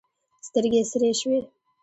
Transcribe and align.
سترګې 0.47 0.79
یې 0.83 0.87
سرې 0.91 1.09
شوې. 1.19 1.39